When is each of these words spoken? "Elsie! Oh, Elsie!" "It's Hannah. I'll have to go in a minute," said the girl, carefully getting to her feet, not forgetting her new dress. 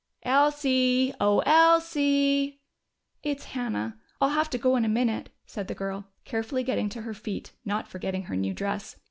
"Elsie! 0.23 1.13
Oh, 1.21 1.43
Elsie!" 1.45 2.59
"It's 3.21 3.45
Hannah. 3.45 3.99
I'll 4.19 4.29
have 4.29 4.49
to 4.49 4.57
go 4.57 4.75
in 4.75 4.83
a 4.83 4.87
minute," 4.89 5.29
said 5.45 5.67
the 5.67 5.75
girl, 5.75 6.07
carefully 6.25 6.63
getting 6.63 6.89
to 6.89 7.03
her 7.03 7.13
feet, 7.13 7.51
not 7.65 7.87
forgetting 7.87 8.23
her 8.23 8.35
new 8.35 8.55
dress. 8.55 8.95